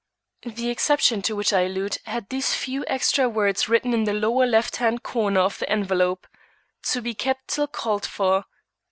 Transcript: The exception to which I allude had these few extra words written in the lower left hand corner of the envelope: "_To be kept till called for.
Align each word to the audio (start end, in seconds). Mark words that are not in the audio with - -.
The 0.55 0.71
exception 0.71 1.21
to 1.21 1.35
which 1.35 1.53
I 1.53 1.59
allude 1.65 1.99
had 2.05 2.29
these 2.29 2.55
few 2.55 2.83
extra 2.87 3.29
words 3.29 3.69
written 3.69 3.93
in 3.93 4.05
the 4.05 4.13
lower 4.13 4.47
left 4.47 4.77
hand 4.77 5.03
corner 5.03 5.41
of 5.41 5.59
the 5.59 5.69
envelope: 5.69 6.25
"_To 6.85 7.03
be 7.03 7.13
kept 7.13 7.49
till 7.49 7.67
called 7.67 8.07
for. 8.07 8.45